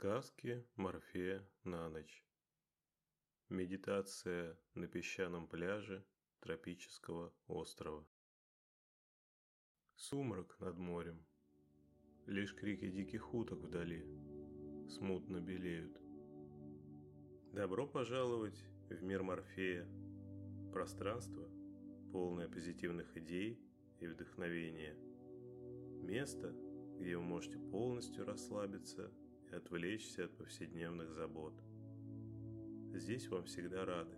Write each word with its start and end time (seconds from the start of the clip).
Сказки 0.00 0.64
Морфея 0.76 1.44
на 1.64 1.88
ночь. 1.88 2.24
Медитация 3.48 4.56
на 4.74 4.86
песчаном 4.86 5.48
пляже 5.48 6.06
тропического 6.38 7.34
острова. 7.48 8.06
Сумрак 9.96 10.56
над 10.60 10.78
морем. 10.78 11.26
Лишь 12.26 12.54
крики 12.54 12.88
диких 12.88 13.34
уток 13.34 13.58
вдали 13.58 14.06
смутно 14.88 15.40
белеют. 15.40 16.00
Добро 17.52 17.84
пожаловать 17.88 18.62
в 18.90 19.02
мир 19.02 19.24
Морфея. 19.24 19.84
Пространство, 20.72 21.50
полное 22.12 22.48
позитивных 22.48 23.16
идей 23.16 23.60
и 23.98 24.06
вдохновения. 24.06 24.94
Место, 26.04 26.54
где 27.00 27.16
вы 27.16 27.24
можете 27.24 27.58
полностью 27.58 28.24
расслабиться 28.24 29.12
и 29.50 29.54
отвлечься 29.54 30.24
от 30.24 30.36
повседневных 30.36 31.12
забот. 31.12 31.54
Здесь 32.94 33.28
вам 33.28 33.44
всегда 33.44 33.84
рады. 33.84 34.16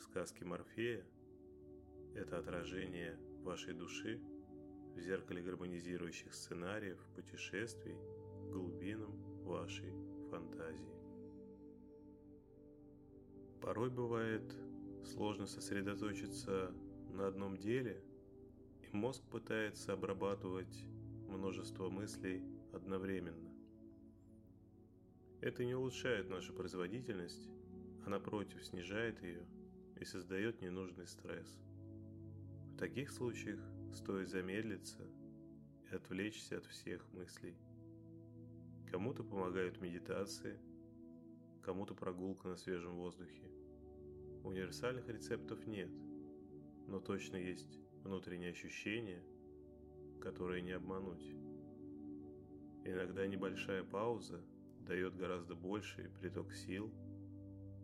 Сказки 0.00 0.44
Морфея– 0.44 1.04
это 2.14 2.38
отражение 2.38 3.18
вашей 3.42 3.74
души 3.74 4.20
в 4.94 5.00
зеркале 5.00 5.42
гармонизирующих 5.42 6.34
сценариев 6.34 6.98
путешествий 7.14 7.96
глубинам 8.50 9.12
вашей 9.44 9.92
фантазии. 10.30 10.98
Порой 13.60 13.90
бывает 13.90 14.54
сложно 15.04 15.46
сосредоточиться 15.46 16.72
на 17.12 17.26
одном 17.26 17.56
деле, 17.56 18.02
и 18.82 18.96
мозг 18.96 19.22
пытается 19.30 19.92
обрабатывать 19.92 20.84
множество 21.28 21.90
мыслей 21.90 22.42
одновременно. 22.72 23.47
Это 25.40 25.64
не 25.64 25.74
улучшает 25.74 26.28
нашу 26.28 26.52
производительность, 26.52 27.48
а 28.04 28.10
напротив 28.10 28.64
снижает 28.64 29.22
ее 29.22 29.46
и 30.00 30.04
создает 30.04 30.60
ненужный 30.60 31.06
стресс. 31.06 31.62
В 32.72 32.76
таких 32.76 33.12
случаях 33.12 33.60
стоит 33.94 34.28
замедлиться 34.28 35.08
и 35.90 35.94
отвлечься 35.94 36.58
от 36.58 36.66
всех 36.66 37.06
мыслей. 37.12 37.56
Кому-то 38.90 39.22
помогают 39.22 39.80
медитации, 39.80 40.58
кому-то 41.62 41.94
прогулка 41.94 42.48
на 42.48 42.56
свежем 42.56 42.96
воздухе. 42.96 43.48
Универсальных 44.42 45.08
рецептов 45.08 45.64
нет, 45.68 45.90
но 46.88 46.98
точно 46.98 47.36
есть 47.36 47.78
внутренние 48.02 48.50
ощущения, 48.50 49.22
которые 50.20 50.62
не 50.62 50.72
обмануть. 50.72 51.32
Иногда 52.84 53.24
небольшая 53.28 53.84
пауза– 53.84 54.42
дает 54.86 55.16
гораздо 55.16 55.54
больший 55.54 56.08
приток 56.20 56.52
сил, 56.52 56.90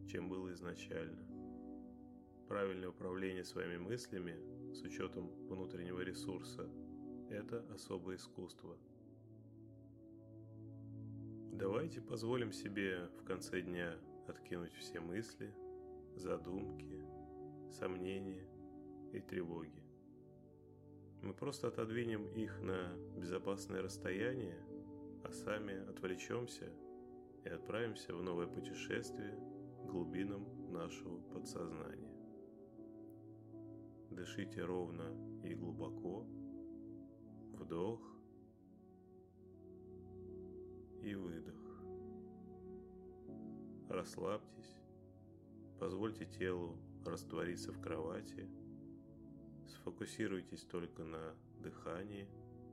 чем 0.09 0.29
было 0.29 0.53
изначально. 0.53 1.23
Правильное 2.49 2.91
управление 2.91 3.45
своими 3.45 3.79
мыслями 3.79 4.37
с 4.75 4.83
учетом 4.83 5.31
внутреннего 5.49 6.01
ресурса– 6.01 6.69
это 7.31 7.65
особое 7.73 8.17
искусство. 8.17 8.77
Давайте 11.53 12.01
позволим 12.01 12.53
себе 12.53 13.09
в 13.21 13.25
конце 13.25 13.63
дня 13.63 13.97
откинуть 14.27 14.75
все 14.75 15.01
мысли, 15.01 15.55
задумки, 16.17 17.03
сомнения 17.71 18.47
и 19.13 19.21
тревоги. 19.21 19.83
Мы 21.23 21.33
просто 21.33 21.69
отодвинем 21.69 22.27
их 22.35 22.61
на 22.61 22.95
безопасное 23.17 23.83
расстояние, 23.83 24.59
сами 25.35 25.75
отвлечемся 25.91 26.73
и 27.45 27.49
отправимся 27.49 28.15
в 28.15 28.23
новое 28.23 28.47
путешествие 28.47 29.37
к 29.83 29.91
глубинам 29.91 30.73
нашего 30.73 31.19
подсознания. 31.33 32.15
Дышите 34.11 34.65
ровно 34.65 35.13
и 35.43 35.55
глубоко. 35.55 36.25
Вдох 37.53 38.01
и 41.03 41.15
выдох. 41.15 41.85
Расслабьтесь. 43.89 44.77
Позвольте 45.81 46.27
телу 46.27 46.79
раствориться 47.05 47.73
в 47.73 47.81
кровати. 47.81 48.49
Сфокусируйтесь 49.67 50.63
только 50.65 51.03
на 51.03 51.35
дыхании 51.59 52.29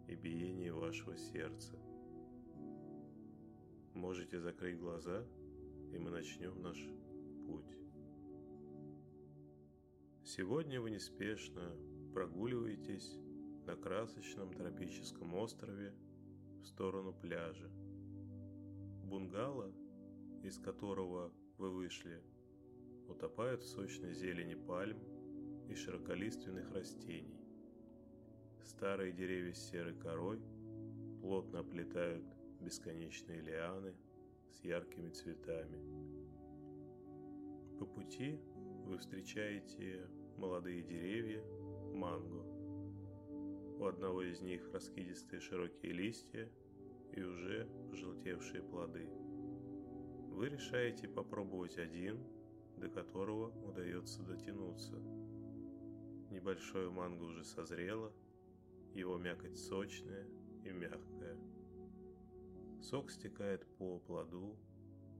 и 0.07 0.15
биении 0.15 0.69
вашего 0.69 1.17
сердца– 1.17 1.75
Можете 4.01 4.39
закрыть 4.39 4.79
глаза, 4.79 5.23
и 5.93 5.99
мы 5.99 6.09
начнем 6.09 6.59
наш 6.59 6.75
путь. 7.45 7.77
Сегодня 10.23 10.81
вы 10.81 10.89
неспешно 10.89 11.61
прогуливаетесь 12.11 13.19
на 13.67 13.75
красочном 13.75 14.55
тропическом 14.55 15.35
острове 15.35 15.93
в 16.63 16.65
сторону 16.65 17.13
пляжа. 17.13 17.69
Бунгало, 19.03 19.71
из 20.41 20.57
которого 20.57 21.31
вы 21.59 21.69
вышли, 21.69 22.23
утопает 23.07 23.61
в 23.61 23.67
сочной 23.67 24.15
зелени 24.15 24.55
пальм 24.55 24.97
и 25.69 25.75
широколиственных 25.75 26.71
растений. 26.71 27.39
Старые 28.63 29.13
деревья 29.13 29.53
с 29.53 29.69
серой 29.69 29.93
корой 29.93 30.41
плотно 31.21 31.59
оплетают 31.59 32.40
бесконечные 32.61 33.41
лианы 33.41 33.93
с 34.51 34.63
яркими 34.63 35.09
цветами. 35.09 35.79
По 37.79 37.85
пути 37.85 38.39
вы 38.85 38.97
встречаете 38.97 40.07
молодые 40.37 40.83
деревья 40.83 41.43
манго. 41.93 42.43
У 43.79 43.85
одного 43.85 44.21
из 44.21 44.41
них 44.41 44.71
раскидистые 44.71 45.39
широкие 45.39 45.91
листья 45.91 46.47
и 47.13 47.21
уже 47.21 47.67
пожелтевшие 47.89 48.61
плоды. 48.61 49.09
Вы 50.29 50.49
решаете 50.49 51.07
попробовать 51.07 51.77
один, 51.77 52.19
до 52.77 52.89
которого 52.89 53.49
удается 53.67 54.23
дотянуться. 54.23 54.95
Небольшое 56.29 56.89
манго 56.89 57.23
уже 57.23 57.43
созрело, 57.43 58.13
его 58.93 59.17
мякоть 59.17 59.57
сочная 59.57 60.27
и 60.63 60.71
мягкая. 60.71 61.37
Сок 62.81 63.11
стекает 63.11 63.63
по 63.77 63.99
плоду, 63.99 64.57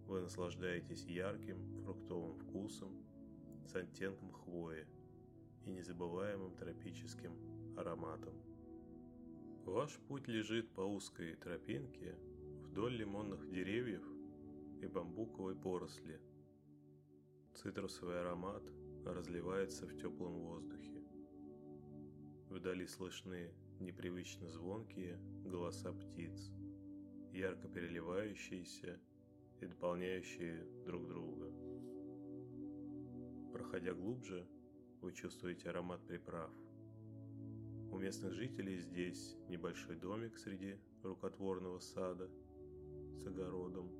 вы 0.07 0.22
наслаждаетесь 0.22 1.05
ярким 1.05 1.83
фруктовым 1.83 2.35
вкусом 2.39 3.05
с 3.67 3.75
оттенком 3.75 4.31
хвои 4.31 4.88
и 5.66 5.69
незабываемым 5.69 6.55
тропическим 6.55 7.33
ароматом. 7.77 8.33
Ваш 9.63 9.95
путь 10.07 10.27
лежит 10.27 10.73
по 10.73 10.81
узкой 10.81 11.35
тропинке 11.35 12.17
вдоль 12.63 12.95
лимонных 12.95 13.47
деревьев 13.47 14.03
и 14.81 14.88
бамбуковой 14.88 15.55
поросли. 15.55 16.19
Цитрусовый 17.53 18.22
аромат 18.22 18.63
разливается 19.05 19.85
в 19.85 19.95
теплом 19.95 20.33
воздухе. 20.39 21.03
Вдали 22.49 22.88
слышны 22.88 23.53
непривычно 23.79 24.49
звонкие 24.49 25.19
голоса 25.45 25.93
птиц 25.93 26.51
ярко 27.34 27.68
переливающиеся 27.68 29.00
и 29.62 29.66
дополняющие 29.66 30.66
друг 30.86 31.08
друга. 31.08 31.52
Проходя 33.53 33.94
глубже, 33.94 34.47
вы 35.02 35.14
чувствуете 35.14 35.70
аромат 35.70 36.05
приправ. 36.05 36.52
У 37.91 37.97
местных 37.97 38.34
жителей 38.34 38.79
здесь 38.79 39.35
небольшой 39.50 39.96
домик 39.96 40.38
среди 40.38 40.78
рукотворного 41.03 41.79
сада 41.79 42.29
с 43.17 43.26
огородом, 43.26 43.91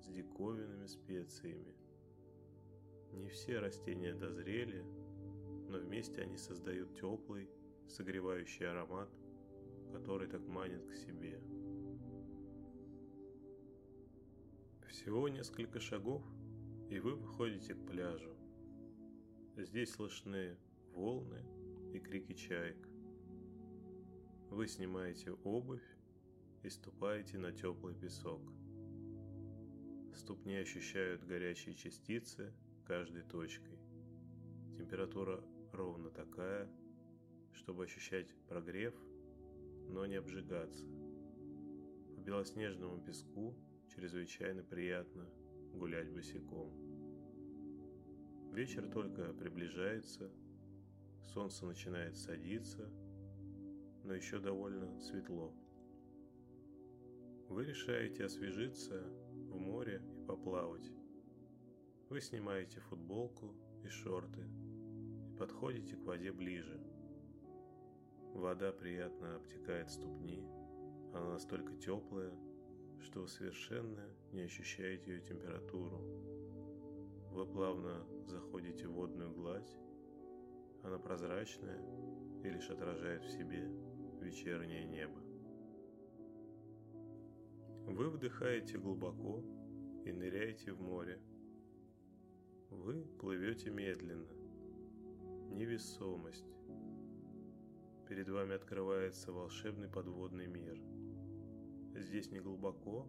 с 0.00 0.06
диковинными 0.08 0.86
специями. 0.86 1.74
Не 3.12 3.28
все 3.28 3.58
растения 3.58 4.14
дозрели, 4.14 4.84
но 5.68 5.78
вместе 5.78 6.22
они 6.22 6.36
создают 6.36 6.94
теплый, 6.94 7.48
согревающий 7.88 8.68
аромат, 8.68 9.08
который 9.92 10.28
так 10.28 10.46
манит 10.46 10.84
к 10.86 10.94
себе. 10.94 11.40
Всего 14.96 15.28
несколько 15.28 15.78
шагов, 15.78 16.22
и 16.88 16.98
вы 16.98 17.16
выходите 17.16 17.74
к 17.74 17.86
пляжу. 17.86 18.34
Здесь 19.54 19.90
слышны 19.90 20.56
волны 20.94 21.44
и 21.92 21.98
крики 21.98 22.32
чаек. 22.32 22.88
Вы 24.48 24.66
снимаете 24.66 25.32
обувь 25.44 25.84
и 26.62 26.70
ступаете 26.70 27.36
на 27.36 27.52
теплый 27.52 27.94
песок. 27.94 28.40
Ступни 30.14 30.56
ощущают 30.56 31.22
горячие 31.24 31.74
частицы 31.74 32.54
каждой 32.86 33.22
точкой. 33.22 33.78
Температура 34.78 35.44
ровно 35.74 36.08
такая, 36.08 36.70
чтобы 37.52 37.84
ощущать 37.84 38.34
прогрев, 38.48 38.94
но 39.90 40.06
не 40.06 40.14
обжигаться. 40.14 40.86
По 42.16 42.20
белоснежному 42.22 42.98
песку 43.04 43.54
чрезвычайно 43.96 44.62
приятно 44.62 45.26
гулять 45.72 46.12
босиком. 46.12 46.70
Вечер 48.52 48.90
только 48.90 49.32
приближается, 49.32 50.30
солнце 51.32 51.64
начинает 51.64 52.14
садиться, 52.14 52.90
но 54.04 54.12
еще 54.12 54.38
довольно 54.38 55.00
светло. 55.00 55.50
Вы 57.48 57.64
решаете 57.64 58.26
освежиться 58.26 59.02
в 59.32 59.56
море 59.56 60.02
и 60.18 60.26
поплавать. 60.26 60.92
Вы 62.10 62.20
снимаете 62.20 62.80
футболку 62.80 63.54
и 63.82 63.88
шорты 63.88 64.42
и 65.30 65.36
подходите 65.38 65.96
к 65.96 66.04
воде 66.04 66.32
ближе. 66.32 66.78
Вода 68.34 68.72
приятно 68.72 69.36
обтекает 69.36 69.88
ступни, 69.88 70.44
она 71.14 71.30
настолько 71.30 71.74
теплая, 71.76 72.32
что 73.02 73.22
вы 73.22 73.28
совершенно 73.28 74.08
не 74.32 74.42
ощущаете 74.42 75.12
ее 75.12 75.20
температуру. 75.20 75.98
Вы 77.30 77.46
плавно 77.46 78.06
заходите 78.26 78.88
в 78.88 78.92
водную 78.92 79.32
гладь, 79.32 79.70
она 80.82 80.98
прозрачная 80.98 81.80
и 82.44 82.48
лишь 82.48 82.70
отражает 82.70 83.24
в 83.24 83.30
себе 83.30 83.68
вечернее 84.20 84.84
небо. 84.84 85.20
Вы 87.86 88.10
вдыхаете 88.10 88.78
глубоко 88.78 89.42
и 90.04 90.12
ныряете 90.12 90.72
в 90.72 90.80
море. 90.80 91.20
Вы 92.70 93.04
плывете 93.18 93.70
медленно. 93.70 94.32
Невесомость. 95.50 96.44
Перед 98.08 98.28
вами 98.28 98.54
открывается 98.54 99.32
волшебный 99.32 99.88
подводный 99.88 100.46
мир. 100.46 100.80
Здесь 101.98 102.30
не 102.30 102.40
глубоко, 102.40 103.08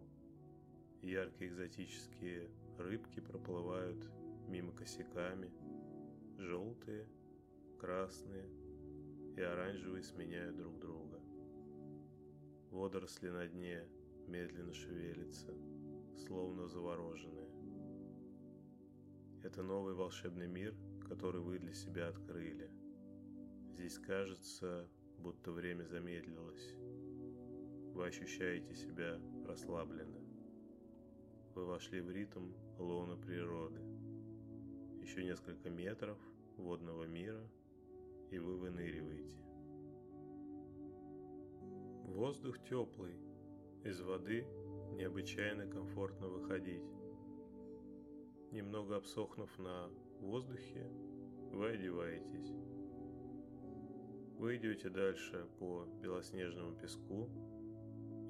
яркие 1.02 1.50
экзотические 1.50 2.50
рыбки 2.78 3.20
проплывают 3.20 4.02
мимо 4.48 4.72
косяками, 4.72 5.52
желтые, 6.38 7.06
красные 7.78 8.48
и 9.36 9.40
оранжевые 9.42 10.02
сменяют 10.02 10.56
друг 10.56 10.78
друга. 10.78 11.20
Водоросли 12.70 13.28
на 13.28 13.46
дне 13.46 13.86
медленно 14.26 14.72
шевелятся, 14.72 15.52
словно 16.26 16.66
завороженные. 16.66 17.50
Это 19.42 19.62
новый 19.62 19.94
волшебный 19.94 20.48
мир, 20.48 20.74
который 21.06 21.42
вы 21.42 21.58
для 21.58 21.74
себя 21.74 22.08
открыли. 22.08 22.70
Здесь 23.74 23.98
кажется, 23.98 24.88
будто 25.18 25.52
время 25.52 25.84
замедлилось. 25.84 26.77
Вы 27.98 28.06
ощущаете 28.06 28.76
себя 28.76 29.18
расслабленно. 29.44 30.20
Вы 31.56 31.64
вошли 31.64 32.00
в 32.00 32.12
ритм 32.12 32.52
лона 32.78 33.16
природы. 33.16 33.80
Еще 35.02 35.24
несколько 35.24 35.68
метров 35.68 36.16
водного 36.56 37.08
мира, 37.08 37.44
и 38.30 38.38
вы 38.38 38.56
выныриваете. 38.56 39.36
Воздух 42.04 42.62
теплый, 42.62 43.16
из 43.82 44.00
воды 44.00 44.46
необычайно 44.92 45.66
комфортно 45.66 46.28
выходить. 46.28 46.86
Немного 48.52 48.98
обсохнув 48.98 49.58
на 49.58 49.90
воздухе, 50.20 50.88
вы 51.50 51.70
одеваетесь. 51.70 52.52
Вы 54.38 54.56
идете 54.56 54.88
дальше 54.88 55.48
по 55.58 55.84
белоснежному 56.00 56.76
песку 56.76 57.28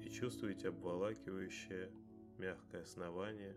чувствуете 0.09 0.69
обволакивающее 0.69 1.91
мягкое 2.37 2.81
основание, 2.81 3.55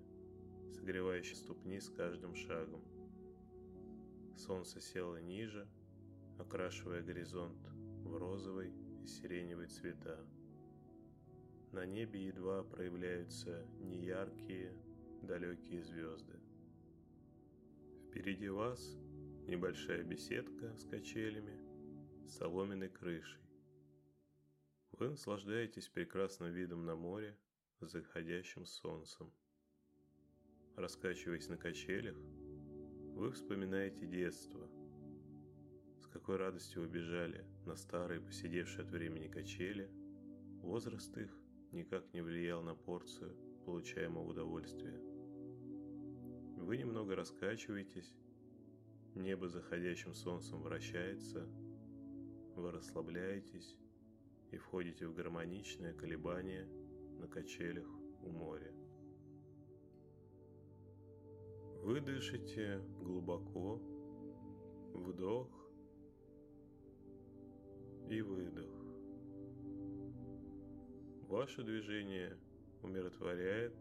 согревающее 0.72 1.36
ступни 1.36 1.80
с 1.80 1.88
каждым 1.88 2.34
шагом. 2.34 2.82
Солнце 4.36 4.80
село 4.80 5.18
ниже, 5.18 5.68
окрашивая 6.38 7.02
горизонт 7.02 7.58
в 8.04 8.16
розовый 8.16 8.72
и 9.02 9.06
сиреневый 9.06 9.68
цвета. 9.68 10.18
На 11.72 11.86
небе 11.86 12.26
едва 12.26 12.64
проявляются 12.64 13.66
неяркие, 13.80 14.72
далекие 15.22 15.82
звезды. 15.82 16.38
Впереди 18.08 18.48
вас 18.48 18.98
небольшая 19.46 20.02
беседка 20.02 20.76
с 20.76 20.84
качелями, 20.84 21.58
соломенной 22.28 22.88
крышей. 22.88 23.41
Вы 25.02 25.08
наслаждаетесь 25.08 25.88
прекрасным 25.88 26.52
видом 26.52 26.86
на 26.86 26.94
море 26.94 27.36
заходящим 27.80 28.64
солнцем. 28.64 29.32
Раскачиваясь 30.76 31.48
на 31.48 31.56
качелях, 31.56 32.16
вы 33.16 33.32
вспоминаете 33.32 34.06
детство. 34.06 34.70
С 35.98 36.06
какой 36.06 36.36
радостью 36.36 36.82
вы 36.82 36.88
бежали 36.88 37.44
на 37.66 37.74
старые, 37.74 38.20
посидевшие 38.20 38.84
от 38.84 38.92
времени 38.92 39.26
качели. 39.26 39.90
Возраст 40.60 41.18
их 41.18 41.36
никак 41.72 42.14
не 42.14 42.20
влиял 42.20 42.62
на 42.62 42.76
порцию 42.76 43.36
получаемого 43.66 44.28
удовольствия. 44.28 45.00
Вы 46.58 46.76
немного 46.76 47.16
раскачиваетесь, 47.16 48.14
небо 49.16 49.48
заходящим 49.48 50.14
солнцем 50.14 50.62
вращается, 50.62 51.44
вы 52.54 52.70
расслабляетесь 52.70 53.76
и 54.52 54.58
входите 54.58 55.06
в 55.06 55.14
гармоничное 55.14 55.94
колебание 55.94 56.68
на 57.18 57.26
качелях 57.26 57.88
у 58.22 58.30
моря. 58.30 58.70
Вы 61.82 62.00
дышите 62.00 62.78
глубоко, 63.00 63.80
вдох 64.94 65.48
и 68.10 68.20
выдох. 68.20 68.70
Ваше 71.28 71.62
движение 71.62 72.36
умиротворяет, 72.82 73.74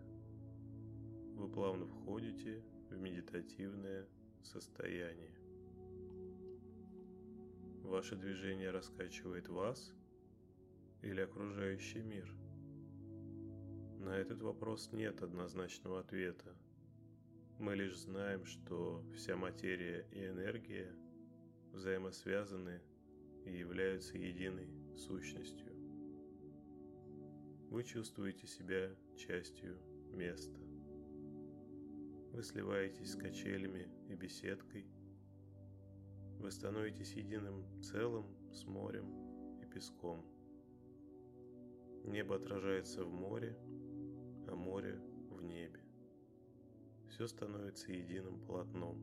вы 1.36 1.50
плавно 1.50 1.86
входите 1.86 2.64
в 2.90 2.98
медитативное 2.98 4.08
состояние. 4.42 5.36
Ваше 7.84 8.16
движение 8.16 8.72
раскачивает 8.72 9.50
вас 9.50 9.94
или 11.01 11.22
окружающий 11.22 12.01
мир? 12.01 12.31
На 14.00 14.17
этот 14.17 14.41
вопрос 14.41 14.91
нет 14.91 15.22
однозначного 15.22 16.00
ответа. 16.00 16.55
Мы 17.60 17.75
лишь 17.75 18.00
знаем, 18.00 18.46
что 18.46 19.03
вся 19.15 19.36
материя 19.36 20.08
и 20.12 20.25
энергия 20.25 20.91
взаимосвязаны 21.72 22.81
и 23.46 23.51
являются 23.51 24.17
единой 24.17 24.70
сущностью. 24.98 25.72
Вы 27.70 27.84
чувствуете 27.84 28.48
себя 28.48 28.89
частью 29.15 29.77
места. 30.12 30.60
Вы 32.34 32.43
сливаетесь 32.43 33.12
с 33.12 33.15
качелями 33.15 33.88
и 34.10 34.15
беседкой. 34.15 34.86
Вы 36.39 36.51
становитесь 36.51 37.13
единым 37.13 37.63
целым 37.81 38.25
с 38.51 38.65
морем 38.65 39.05
и 39.62 39.65
песком. 39.65 40.25
Небо 42.03 42.36
отражается 42.36 43.03
в 43.03 43.12
море, 43.12 43.55
а 44.48 44.55
море 44.55 45.00
в 45.29 45.41
небе. 45.41 45.79
Все 47.10 47.27
становится 47.27 47.91
единым 47.91 48.39
полотном. 48.41 48.98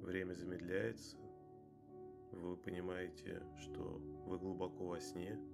Время 0.00 0.34
замедляется, 0.34 1.16
вы 2.32 2.56
понимаете, 2.56 3.42
что 3.58 3.82
вы 4.26 4.38
глубоко 4.38 4.86
во 4.86 5.00
сне– 5.00 5.38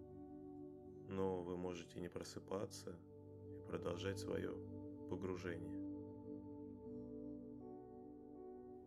но 1.08 1.42
вы 1.42 1.56
можете 1.56 2.00
не 2.00 2.08
просыпаться 2.08 2.96
и 3.58 3.68
продолжать 3.68 4.18
свое 4.18 4.54
погружение. 5.10 5.80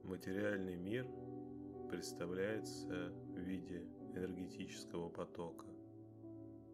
Материальный 0.03 0.75
мир 0.75 1.07
представляется 1.89 3.11
в 3.29 3.37
виде 3.37 3.85
энергетического 4.15 5.09
потока. 5.09 5.65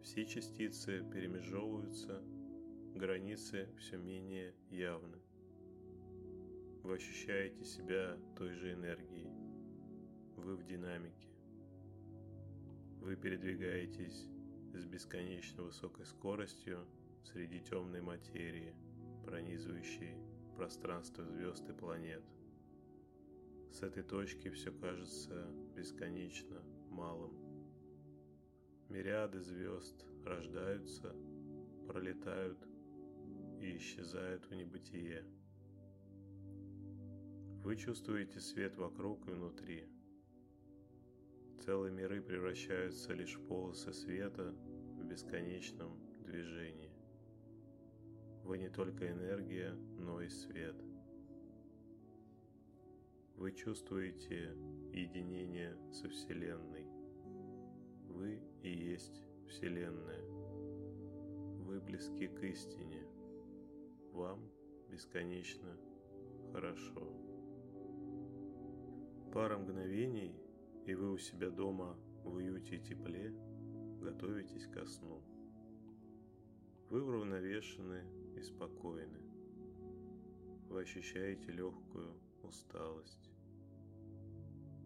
Все 0.04 0.26
частицы 0.26 1.02
перемежевываются, 1.14 2.22
границы 2.94 3.70
все 3.78 3.98
менее 3.98 4.54
явны. 4.70 5.18
Вы 6.84 6.96
ощущаете 6.96 7.64
себя 7.64 8.18
той 8.36 8.54
же 8.54 8.74
энергией. 8.74 9.32
Вы 10.36 10.58
в 10.58 10.66
динамике. 10.66 11.30
Вы 13.00 13.16
передвигаетесь 13.16 14.28
с 14.74 14.86
бесконечно 14.86 15.64
высокой 15.64 16.06
скоростью 16.06 16.86
среди 17.24 17.62
темной 17.62 18.02
материи, 18.02 18.76
пронизывающей 19.26 20.18
пространство 20.58 21.24
звезд 21.24 21.68
и 21.70 21.74
планет. 21.74 22.24
С 23.72 23.82
этой 23.82 24.04
точки 24.04 24.50
все 24.50 24.74
кажется 24.74 25.48
бесконечно 25.78 26.62
малым. 26.90 27.43
Мириады 28.94 29.42
звезд 29.42 30.06
рождаются, 30.24 31.16
пролетают 31.88 32.60
и 33.60 33.76
исчезают 33.78 34.46
в 34.46 34.54
небытие. 34.54 35.26
Вы 37.64 37.76
чувствуете 37.76 38.40
свет 38.40 38.78
вокруг 38.78 39.28
и 39.28 39.32
внутри. 39.32 39.90
Целые 41.66 41.92
миры 41.92 42.22
превращаются 42.22 43.14
лишь 43.14 43.36
в 43.36 43.48
полосы 43.48 43.92
света 43.94 44.54
в 45.00 45.04
бесконечном 45.06 45.98
движении. 46.20 46.94
Вы 48.44 48.60
не 48.60 48.70
только 48.70 49.12
энергия, 49.12 49.74
но 49.98 50.22
и 50.22 50.30
свет. 50.30 50.76
Вы 53.38 53.54
чувствуете 53.54 54.56
единение 54.92 55.76
со 55.92 56.08
Вселенной. 56.10 56.93
Вы 58.14 58.40
и 58.62 58.70
есть 58.70 59.26
Вселенная. 59.48 60.24
Вы 61.66 61.82
близки 61.82 62.28
к 62.28 62.44
истине. 62.44 63.08
Вам 64.12 64.40
бесконечно 64.90 65.76
хорошо. 66.52 67.12
Пара 69.34 69.58
мгновений, 69.58 70.40
и 70.86 70.94
вы 70.94 71.12
у 71.12 71.18
себя 71.18 71.50
дома 71.50 71.98
в 72.24 72.36
уюте 72.36 72.76
и 72.76 72.80
тепле 72.80 73.34
готовитесь 74.00 74.68
ко 74.68 74.86
сну. 74.86 75.24
Вы 76.90 77.04
уравновешены 77.04 78.04
и 78.38 78.42
спокойны. 78.44 79.22
Вы 80.70 80.82
ощущаете 80.82 81.52
легкую 81.52 82.14
усталость. 82.44 83.32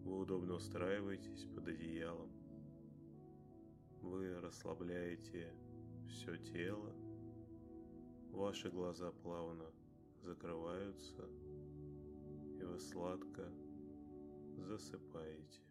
Вы 0.05 0.19
удобно 0.19 0.53
устраиваетесь 0.53 1.43
под 1.53 1.67
одеялом. 1.67 2.36
Вы 4.09 4.39
расслабляете 4.39 5.53
все 6.07 6.37
тело. 6.37 6.95
Ваши 8.31 8.69
глаза 8.69 9.11
плавно 9.11 9.65
закрываются, 10.21 11.25
и 12.57 12.63
вы 12.63 12.79
сладко 12.79 13.51
засыпаете. 14.59 15.66